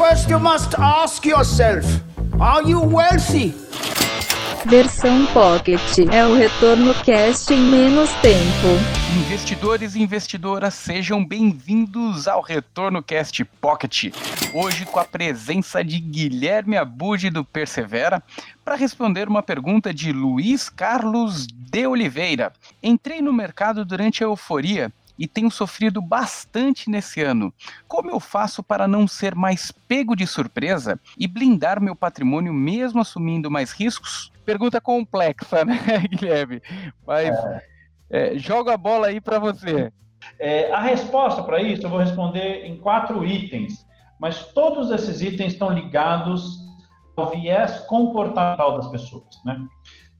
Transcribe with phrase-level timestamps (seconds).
[0.00, 1.84] First, you must ask yourself
[2.40, 3.52] Are you wealthy?
[4.64, 5.78] Versão Pocket
[6.10, 8.68] é o retorno cast em menos tempo.
[9.26, 14.06] Investidores e investidoras, sejam bem-vindos ao Retorno Cast Pocket.
[14.54, 18.22] Hoje com a presença de Guilherme Abud do Persevera
[18.64, 22.54] para responder uma pergunta de Luiz Carlos de Oliveira.
[22.82, 24.90] Entrei no mercado durante a euforia
[25.20, 27.52] e tenho sofrido bastante nesse ano.
[27.86, 33.02] Como eu faço para não ser mais pego de surpresa e blindar meu patrimônio mesmo
[33.02, 34.32] assumindo mais riscos?
[34.46, 35.78] Pergunta complexa, né,
[36.10, 36.62] Guilherme?
[37.06, 37.70] Mas é.
[38.10, 39.92] É, joga a bola aí para você.
[40.38, 43.86] É, a resposta para isso eu vou responder em quatro itens,
[44.18, 46.58] mas todos esses itens estão ligados
[47.14, 49.60] ao viés comportamental das pessoas, né?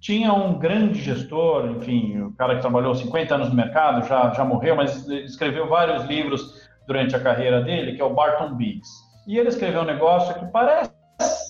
[0.00, 4.44] Tinha um grande gestor, enfim, o cara que trabalhou 50 anos no mercado, já, já
[4.44, 8.88] morreu, mas escreveu vários livros durante a carreira dele, que é o Barton Biggs.
[9.28, 10.90] E ele escreveu um negócio que parece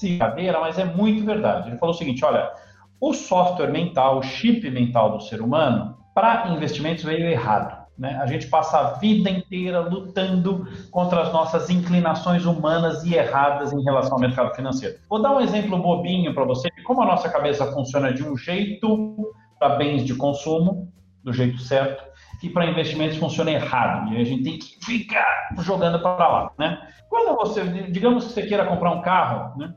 [0.00, 1.68] brincadeira, mas é muito verdade.
[1.68, 2.50] Ele falou o seguinte: olha,
[3.00, 7.79] o software mental, o chip mental do ser humano, para investimentos veio errado.
[8.00, 8.18] Né?
[8.18, 13.82] A gente passa a vida inteira lutando contra as nossas inclinações humanas e erradas em
[13.84, 14.96] relação ao mercado financeiro.
[15.06, 18.38] Vou dar um exemplo bobinho para você de como a nossa cabeça funciona de um
[18.38, 20.90] jeito para bens de consumo,
[21.22, 22.02] do jeito certo,
[22.42, 24.14] e para investimentos funciona errado.
[24.14, 26.52] E a gente tem que ficar jogando para lá.
[26.58, 26.80] Né?
[27.10, 29.74] Quando você, digamos que você queira comprar um carro, né?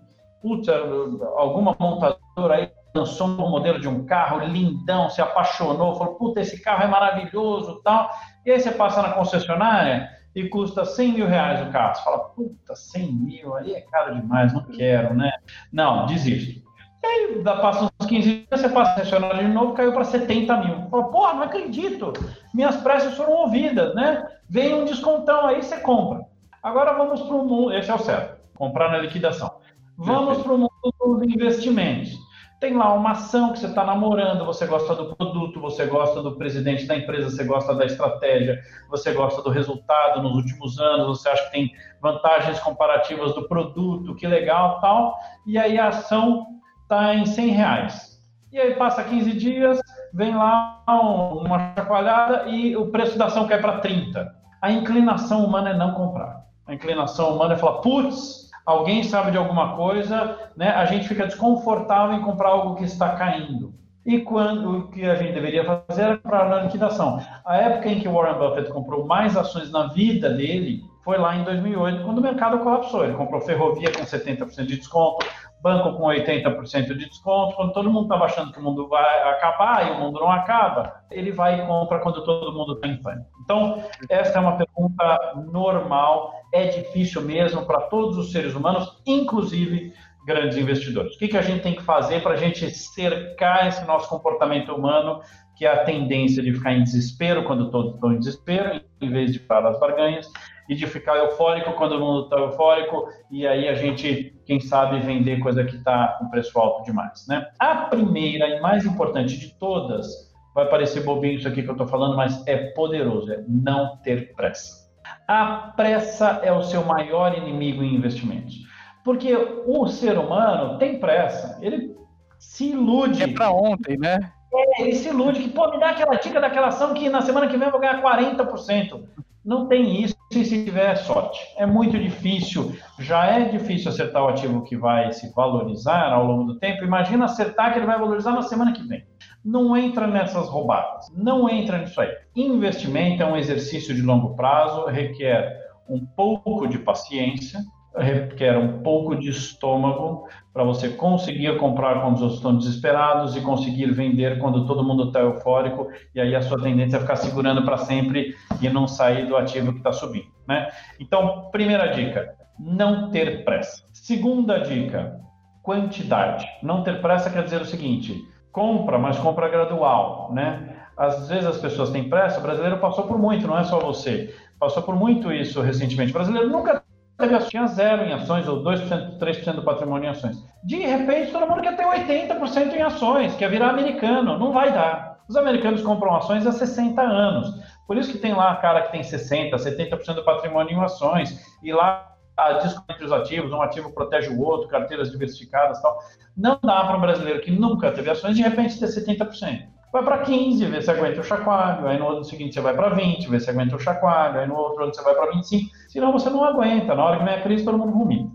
[1.37, 6.61] Alguma montadora aí lançou um modelo de um carro lindão, se apaixonou, falou, puta, esse
[6.61, 8.09] carro é maravilhoso tal.
[8.45, 11.95] E aí você passa na concessionária e custa 100 mil reais o carro.
[11.95, 15.31] Você fala, puta, 100 mil, aí é caro demais, não quero, né?
[15.71, 16.61] Não, desisto.
[17.03, 20.57] E aí, passa uns 15 dias, você passa a concessionária de novo, caiu para 70
[20.57, 20.89] mil.
[20.89, 22.13] Fala, porra, não acredito,
[22.53, 24.25] minhas preces foram ouvidas, né?
[24.49, 26.21] Vem um descontão aí, você compra.
[26.61, 29.51] Agora vamos para o mundo, esse é o certo, comprar na liquidação.
[29.97, 32.22] Vamos para o mundo dos investimentos
[32.63, 36.37] tem lá uma ação que você está namorando, você gosta do produto, você gosta do
[36.37, 38.57] presidente da empresa, você gosta da estratégia,
[38.89, 41.71] você gosta do resultado nos últimos anos, você acha que tem
[42.01, 45.13] vantagens comparativas do produto, que legal tal,
[45.45, 46.45] e aí a ação
[46.83, 48.23] está em 100 reais.
[48.49, 49.81] E aí passa 15 dias,
[50.13, 54.33] vem lá uma chacoalhada e o preço da ação cai para 30.
[54.61, 56.45] A inclinação humana é não comprar.
[56.65, 61.25] A inclinação humana é falar, putz, alguém sabe de alguma coisa, né, a gente fica
[61.25, 63.73] desconfortável em comprar algo que está caindo.
[64.05, 67.21] E quando o que a gente deveria fazer era comprar na liquidação.
[67.45, 71.43] A época em que Warren Buffett comprou mais ações na vida dele foi lá em
[71.43, 73.03] 2008, quando o mercado colapsou.
[73.03, 75.25] Ele comprou ferrovia com 70% de desconto,
[75.63, 79.87] banco com 80% de desconto, quando todo mundo estava achando que o mundo vai acabar
[79.87, 83.29] e o mundo não acaba, ele vai e compra quando todo mundo está em pânico.
[83.41, 89.93] Então, essa é uma pergunta normal, é difícil mesmo para todos os seres humanos, inclusive
[90.25, 91.15] grandes investidores.
[91.15, 94.73] O que, que a gente tem que fazer para a gente cercar esse nosso comportamento
[94.73, 95.21] humano,
[95.55, 99.31] que é a tendência de ficar em desespero quando todos estão em desespero, em vez
[99.31, 100.29] de parar as barganhas,
[100.69, 104.99] e de ficar eufórico quando o mundo está eufórico, e aí a gente, quem sabe,
[104.99, 107.25] vender coisa que está com preço alto demais.
[107.27, 107.45] Né?
[107.59, 111.87] A primeira e mais importante de todas, vai parecer bobinho isso aqui que eu estou
[111.87, 114.83] falando, mas é poderoso, é não ter pressa.
[115.27, 118.55] A pressa é o seu maior inimigo em investimentos.
[119.03, 121.95] Porque o ser humano tem pressa, ele
[122.39, 123.23] se ilude.
[123.23, 124.31] É para ontem, né?
[124.53, 127.47] É, ele se ilude que, pô, me dá aquela dica daquela ação que na semana
[127.47, 129.03] que vem eu vou ganhar 40%.
[129.43, 131.39] Não tem isso se tiver sorte.
[131.57, 136.45] É muito difícil, já é difícil acertar o ativo que vai se valorizar ao longo
[136.45, 136.85] do tempo.
[136.85, 139.05] Imagina acertar que ele vai valorizar na semana que vem.
[139.43, 142.09] Não entra nessas roubadas, não entra nisso aí.
[142.35, 147.59] Investimento é um exercício de longo prazo, requer um pouco de paciência,
[147.95, 153.41] requer um pouco de estômago para você conseguir comprar quando os outros estão desesperados e
[153.41, 157.63] conseguir vender quando todo mundo está eufórico e aí a sua tendência é ficar segurando
[157.63, 160.69] para sempre e não sair do ativo que está subindo, né?
[160.99, 163.83] Então, primeira dica, não ter pressa.
[163.91, 165.19] Segunda dica,
[165.61, 166.47] quantidade.
[166.61, 168.21] Não ter pressa quer dizer o seguinte,
[168.51, 170.77] compra, mas compra gradual, né?
[170.95, 174.33] Às vezes as pessoas têm pressa, o brasileiro passou por muito, não é só você.
[174.59, 176.11] Passou por muito isso recentemente.
[176.11, 176.82] O brasileiro nunca
[177.17, 180.43] teve tinha zero em ações, ou 2%, 3% do patrimônio em ações.
[180.63, 184.37] De repente, todo mundo quer ter 80% em ações, quer virar americano.
[184.37, 185.19] Não vai dar.
[185.27, 187.61] Os americanos compram ações há 60 anos.
[187.87, 191.39] Por isso que tem lá a cara que tem 60%, 70% do patrimônio em ações.
[191.61, 195.99] E lá a disco entre os ativos, um ativo protege o outro, carteiras diversificadas tal.
[196.35, 200.17] Não dá para um brasileiro que nunca teve ações, de repente, ter 70% vai para
[200.17, 203.39] 15, vê se aguenta o chacoalho, aí no ano seguinte você vai para 20, vê
[203.39, 206.43] se aguenta o chacoalho, aí no outro ano você vai para 25, senão você não
[206.43, 208.27] aguenta, na hora que vem a crise todo mundo vomita.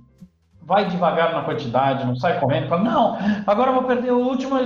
[0.63, 4.61] vai devagar na quantidade, não sai correndo, fala, não, agora eu vou perder a última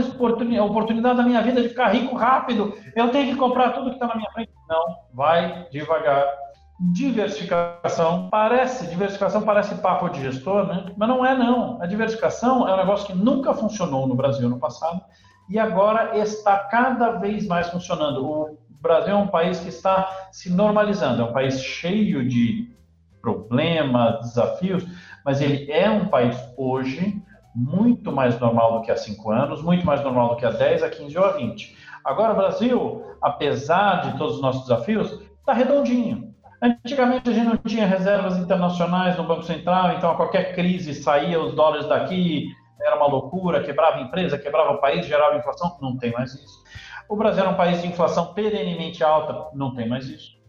[0.67, 4.07] oportunidade da minha vida de ficar rico rápido, eu tenho que comprar tudo que está
[4.07, 4.53] na minha frente.
[4.69, 4.85] Não,
[5.15, 6.27] vai devagar.
[6.93, 10.87] Diversificação parece, diversificação parece papo de gestor, né?
[10.97, 11.81] Mas não é não.
[11.81, 15.01] A diversificação é um negócio que nunca funcionou no Brasil no passado
[15.53, 18.25] e agora está cada vez mais funcionando.
[18.25, 22.75] O Brasil é um país que está se normalizando, é um país cheio de
[23.21, 24.83] problemas, desafios,
[25.23, 27.23] mas ele é um país hoje
[27.55, 30.85] muito mais normal do que há cinco anos, muito mais normal do que há 10,
[30.85, 31.77] a 15 ou a 20.
[32.03, 36.33] Agora, o Brasil, apesar de todos os nossos desafios, está redondinho.
[36.63, 41.39] Antigamente a gente não tinha reservas internacionais no Banco Central, então a qualquer crise saía
[41.39, 42.49] os dólares daqui,
[42.85, 45.77] era uma loucura, quebrava empresa, quebrava o país, gerava inflação.
[45.81, 46.63] Não tem mais isso.
[47.09, 50.43] O Brasil era um país de inflação perenemente alta, não tem mais isso.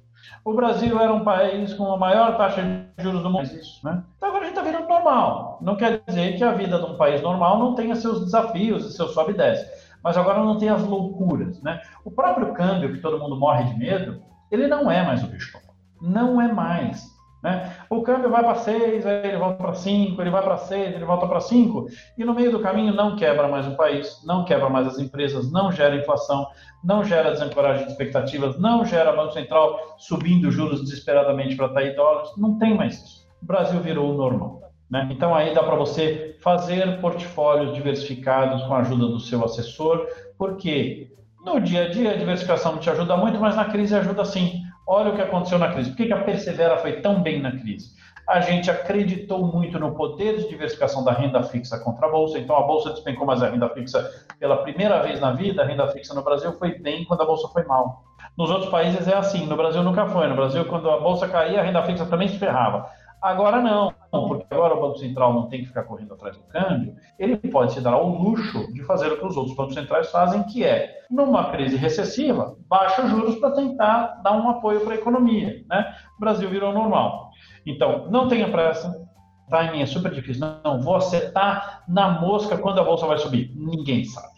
[0.45, 3.43] O Brasil era um país com a maior taxa de juros do mundo.
[3.43, 4.03] Isso, né?
[4.17, 5.57] Então agora a gente está virando normal.
[5.61, 8.93] Não quer dizer que a vida de um país normal não tenha seus desafios e
[8.93, 9.65] seus sobe e desce.
[10.03, 11.61] Mas agora não tem as loucuras.
[11.61, 11.81] Né?
[12.03, 14.21] O próprio câmbio, que todo mundo morre de medo,
[14.51, 15.57] ele não é mais o bicho.
[16.01, 17.05] Não é mais.
[17.43, 17.75] Né?
[17.89, 21.03] O câmbio vai para 6, aí ele volta para 5, ele vai para 6, ele
[21.03, 21.87] volta para 5,
[22.17, 25.51] e no meio do caminho não quebra mais o país, não quebra mais as empresas,
[25.51, 26.47] não gera inflação,
[26.81, 32.31] não gera desancoragem de expectativas, não gera Banco Central subindo juros desesperadamente para atrair dólares,
[32.37, 33.27] não tem mais isso.
[33.41, 34.61] O Brasil virou o normal.
[34.89, 35.09] Né?
[35.11, 40.07] Então aí dá para você fazer portfólios diversificados com a ajuda do seu assessor,
[40.37, 41.11] porque
[41.45, 44.62] no dia a dia a diversificação não te ajuda muito, mas na crise ajuda sim.
[44.85, 45.89] Olha o que aconteceu na crise.
[45.91, 47.91] Por que, a Persevera foi tão bem na crise?
[48.27, 52.55] A gente acreditou muito no poder de diversificação da renda fixa contra a Bolsa, então
[52.55, 54.09] a Bolsa despencou, mas a renda fixa,
[54.39, 57.47] pela primeira vez na vida, a renda fixa no Brasil foi bem quando a Bolsa
[57.49, 58.03] foi mal.
[58.37, 60.27] Nos outros países é assim, no Brasil nunca foi.
[60.27, 62.89] No Brasil, quando a Bolsa caía, a renda fixa também se ferrava.
[63.21, 66.95] Agora não, porque agora o Banco Central não tem que ficar correndo atrás do câmbio,
[67.17, 70.43] ele pode se dar ao luxo de fazer o que os outros bancos centrais fazem,
[70.43, 74.97] que é, numa crise recessiva, baixa os juros para tentar dar um apoio para a
[74.97, 75.63] economia.
[75.67, 75.95] Né?
[76.17, 77.31] O Brasil virou normal.
[77.65, 79.03] Então, não tenha pressa,
[79.49, 80.45] timing é super difícil.
[80.63, 83.51] Não, vou acertar na mosca quando a bolsa vai subir.
[83.55, 84.33] Ninguém sabe.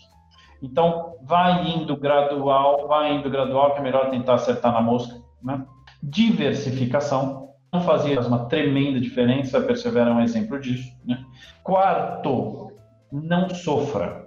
[0.62, 5.22] Então, vai indo gradual, vai indo gradual, que é melhor tentar acertar na mosca.
[5.44, 5.66] Né?
[6.02, 7.50] Diversificação,
[7.82, 10.92] fazia uma tremenda diferença, Persevera é um exemplo disso.
[11.06, 11.24] Né?
[11.64, 12.72] Quarto,
[13.12, 14.26] não sofra.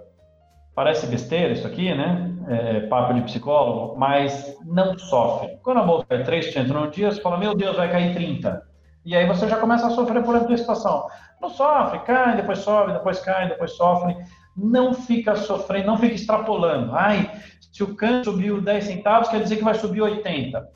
[0.75, 2.35] Parece besteira isso aqui, né?
[2.47, 5.57] É, papo de psicólogo, mas não sofre.
[5.61, 8.61] Quando a bolsa cai 3% num dia, você fala, meu Deus, vai cair 30%.
[9.05, 11.07] E aí você já começa a sofrer por antecipação.
[11.41, 14.15] Não sofre, cai, depois sobe, depois cai, depois sofre.
[14.55, 16.93] Não fica sofrendo, não fica extrapolando.
[16.93, 17.29] Ai,
[17.71, 20.67] se o câmbio subiu 10 centavos, quer dizer que vai subir 80.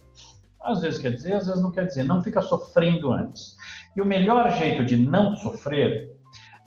[0.64, 2.04] Às vezes quer dizer, às vezes não quer dizer.
[2.04, 3.56] Não fica sofrendo antes.
[3.96, 6.10] E o melhor jeito de não sofrer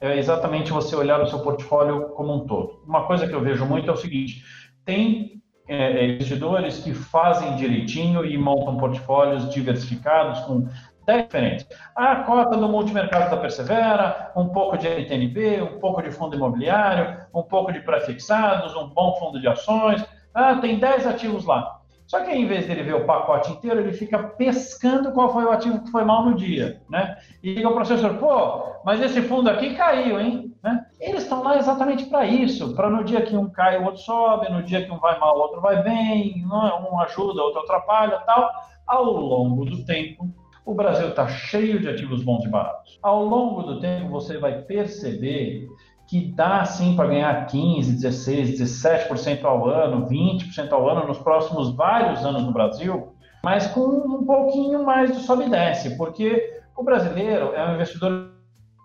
[0.00, 2.82] é exatamente você olhar o seu portfólio como um todo.
[2.86, 4.44] Uma coisa que eu vejo muito é o seguinte:
[4.84, 10.68] tem é, é investidores que fazem direitinho e montam portfólios diversificados com
[11.06, 11.66] 10 diferentes.
[11.94, 17.20] A cota do multimercado da Persevera, um pouco de LTNB, um pouco de fundo imobiliário,
[17.34, 20.04] um pouco de prefixados, um bom fundo de ações.
[20.34, 21.75] Ah, tem 10 ativos lá.
[22.06, 25.50] Só que em vez dele ver o pacote inteiro, ele fica pescando qual foi o
[25.50, 27.16] ativo que foi mal no dia, né?
[27.42, 30.54] E liga o professor, pô, mas esse fundo aqui caiu, hein?
[30.62, 30.84] Né?
[31.00, 34.50] Eles estão lá exatamente para isso, para no dia que um cai, o outro sobe,
[34.50, 36.90] no dia que um vai mal, o outro vai bem, é?
[36.90, 38.50] um ajuda, o outro atrapalha, tal.
[38.86, 40.28] Ao longo do tempo,
[40.64, 42.98] o Brasil está cheio de ativos bons e baratos.
[43.02, 45.68] Ao longo do tempo, você vai perceber
[46.06, 51.74] que dá sim para ganhar 15, 16, 17% ao ano, 20% ao ano nos próximos
[51.74, 53.12] vários anos no Brasil,
[53.44, 58.30] mas com um pouquinho mais de desce, porque o brasileiro é um investidor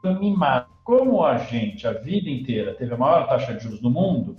[0.04, 0.68] mimado.
[0.84, 4.38] Como a gente a vida inteira teve a maior taxa de juros do mundo,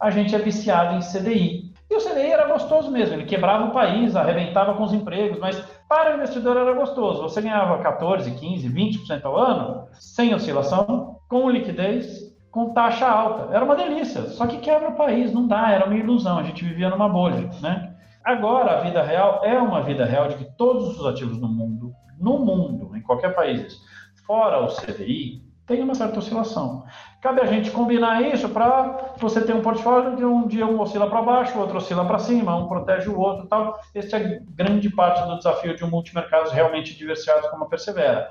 [0.00, 1.70] a gente é viciado em CDI.
[1.90, 5.60] E o CDI era gostoso mesmo, ele quebrava o país, arrebentava com os empregos, mas
[5.88, 7.22] para o investidor era gostoso.
[7.22, 13.54] Você ganhava 14, 15, 20% ao ano, sem oscilação, com liquidez, com taxa alta.
[13.54, 16.64] Era uma delícia, só que quebra o país, não dá, era uma ilusão, a gente
[16.64, 17.94] vivia numa bolha, né?
[18.24, 21.92] Agora, a vida real é uma vida real de que todos os ativos no mundo,
[22.18, 23.80] no mundo, em qualquer país,
[24.26, 26.84] fora o CDI, tem uma certa oscilação.
[27.22, 31.08] Cabe a gente combinar isso para você ter um portfólio que um dia um oscila
[31.08, 33.78] para baixo, outro oscila para cima, um protege o outro tal.
[33.94, 38.28] Esse é grande parte do desafio de um multimercado realmente diversificado como a Persevera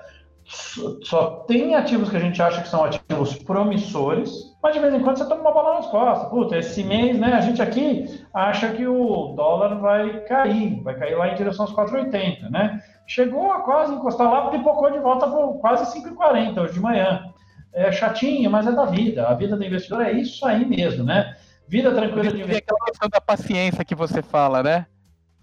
[0.49, 4.31] só tem ativos que a gente acha que são ativos promissores,
[4.63, 6.27] mas de vez em quando você toma uma bola nas costas.
[6.29, 11.15] Puta, esse mês, né, a gente aqui acha que o dólar vai cair, vai cair
[11.15, 12.81] lá em direção aos 4,80, né?
[13.05, 17.23] Chegou a quase encostar lá, pipocou de volta por quase 5,40 hoje de manhã.
[17.71, 19.27] É chatinho, mas é da vida.
[19.27, 21.35] A vida do investidor é isso aí mesmo, né?
[21.67, 22.55] Vida tranquila de investidor.
[22.55, 24.87] É aquela questão da paciência que você fala, né?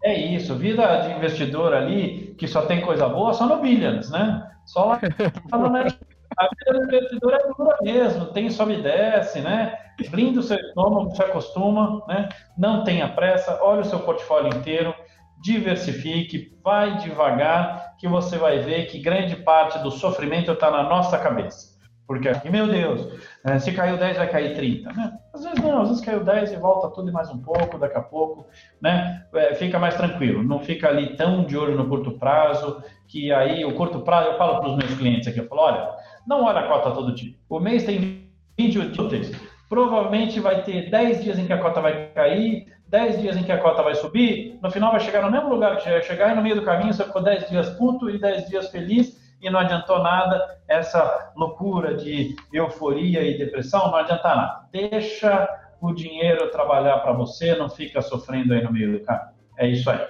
[0.06, 4.48] É isso, vida de investidor ali, que só tem coisa boa, só no Billions, né?
[4.64, 5.00] Só lá
[6.38, 9.76] A vida do investidor é dura mesmo, tem sobe e desce, né?
[10.08, 12.28] Blinda o seu estômago, se acostuma, né?
[12.56, 14.94] Não tenha pressa, olha o seu portfólio inteiro,
[15.42, 21.18] diversifique, vai devagar, que você vai ver que grande parte do sofrimento está na nossa
[21.18, 21.75] cabeça.
[22.06, 23.08] Porque meu Deus,
[23.44, 24.92] né, se caiu 10, vai cair 30.
[24.92, 25.12] Né?
[25.34, 27.96] Às vezes não, às vezes caiu 10 e volta tudo e mais um pouco, daqui
[27.96, 28.46] a pouco,
[28.80, 29.24] né?
[29.34, 33.64] É, fica mais tranquilo, não fica ali tão de olho no curto prazo, que aí
[33.64, 35.90] o curto prazo, eu falo para os meus clientes aqui, eu falo, olha,
[36.26, 37.34] não olha a cota todo dia.
[37.48, 39.32] O mês tem 20 úteis,
[39.68, 43.50] provavelmente vai ter 10 dias em que a cota vai cair, 10 dias em que
[43.50, 46.32] a cota vai subir, no final vai chegar no mesmo lugar que já ia chegar,
[46.32, 49.50] e no meio do caminho você ficou 10 dias puto e 10 dias feliz, e
[49.50, 54.66] não adiantou nada essa loucura de euforia e depressão, não adianta nada.
[54.72, 55.48] Deixa
[55.80, 59.36] o dinheiro trabalhar para você, não fica sofrendo aí no meio do caminho.
[59.58, 60.06] É isso aí.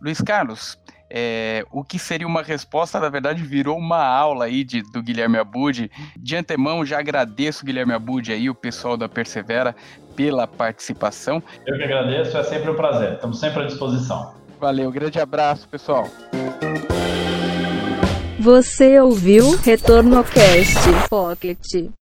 [0.00, 0.78] Luiz Carlos,
[1.10, 5.38] é, o que seria uma resposta, na verdade, virou uma aula aí de, do Guilherme
[5.38, 5.90] Abud.
[6.16, 9.74] De antemão, já agradeço, Guilherme Abud, aí, o pessoal da Persevera,
[10.14, 11.42] pela participação.
[11.66, 13.14] Eu que agradeço, é sempre um prazer.
[13.14, 14.34] Estamos sempre à disposição.
[14.60, 16.04] Valeu, grande abraço, pessoal.
[18.40, 21.90] Você ouviu Retorno Cast Pocket.